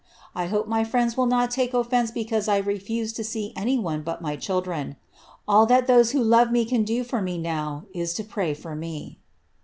[0.33, 4.01] I hope my friends will not take oflence because I refuse U see any one
[4.01, 4.95] but my children.
[5.47, 8.75] All that those who lore me can do fa me now, is to pray for
[8.75, 9.19] me."